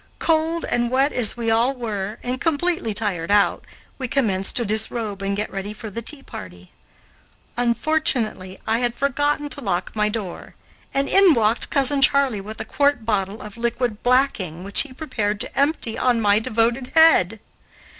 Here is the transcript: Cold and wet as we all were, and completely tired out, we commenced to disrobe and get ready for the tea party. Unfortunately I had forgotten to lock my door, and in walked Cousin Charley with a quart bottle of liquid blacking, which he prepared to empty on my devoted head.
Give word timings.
Cold 0.17 0.65
and 0.65 0.89
wet 0.89 1.13
as 1.13 1.37
we 1.37 1.51
all 1.51 1.75
were, 1.75 2.17
and 2.23 2.41
completely 2.41 2.91
tired 2.91 3.29
out, 3.29 3.63
we 3.99 4.07
commenced 4.07 4.55
to 4.55 4.65
disrobe 4.65 5.21
and 5.21 5.37
get 5.37 5.51
ready 5.51 5.73
for 5.73 5.91
the 5.91 6.01
tea 6.01 6.23
party. 6.23 6.71
Unfortunately 7.55 8.59
I 8.65 8.79
had 8.79 8.95
forgotten 8.95 9.47
to 9.49 9.61
lock 9.61 9.95
my 9.95 10.09
door, 10.09 10.55
and 10.91 11.07
in 11.07 11.35
walked 11.35 11.69
Cousin 11.69 12.01
Charley 12.01 12.41
with 12.41 12.59
a 12.59 12.65
quart 12.65 13.05
bottle 13.05 13.43
of 13.43 13.57
liquid 13.57 14.01
blacking, 14.01 14.63
which 14.63 14.81
he 14.81 14.91
prepared 14.91 15.39
to 15.41 15.55
empty 15.55 15.99
on 15.99 16.19
my 16.19 16.39
devoted 16.39 16.93
head. 16.95 17.39